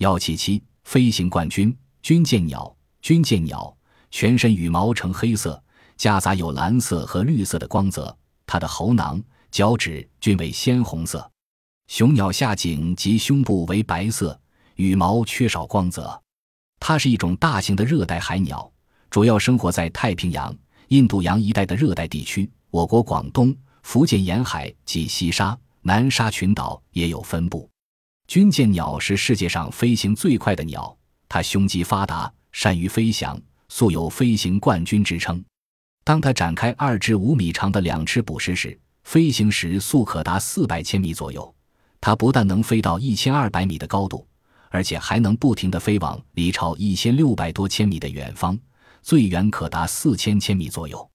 [0.00, 3.76] 幺七七飞行冠军军舰鸟，军舰鸟
[4.10, 5.62] 全身羽毛呈黑色，
[5.98, 8.16] 夹杂有蓝色和绿色的光泽，
[8.46, 11.30] 它的喉囊、脚趾均为鲜红色。
[11.88, 14.40] 雄鸟下颈及胸部为白色，
[14.76, 16.18] 羽毛缺少光泽。
[16.78, 18.72] 它是一种大型的热带海鸟，
[19.10, 20.56] 主要生活在太平洋、
[20.88, 22.50] 印度洋一带的热带地区。
[22.70, 27.68] 我国广东、福建沿海及西沙、南沙群岛也有分布。
[28.30, 30.96] 军舰鸟是世界上飞行最快的鸟，
[31.28, 33.36] 它胸肌发达，善于飞翔，
[33.68, 35.44] 素有飞行冠军之称。
[36.04, 41.52] 当它展开二至五米长的两翅捕食时，飞行时速可达四百千米左右。
[42.00, 44.24] 它不但能飞到一千二百米的高度，
[44.68, 48.56] 而且还能不停地飞往离超一千六百多千米的远方，
[49.02, 51.10] 最远可达四千千米左右。